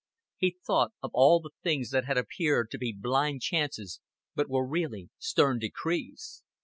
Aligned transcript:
He 0.37 0.57
thought 0.65 0.93
of 1.03 1.11
all 1.13 1.41
the 1.41 1.51
things 1.61 1.91
that 1.91 2.05
had 2.05 2.17
appeared 2.17 2.71
to 2.71 2.79
be 2.79 2.91
blind 2.91 3.43
chances 3.43 3.99
but 4.33 4.49
were 4.49 4.65
really 4.65 5.11
stern 5.19 5.59
decrees. 5.59 6.41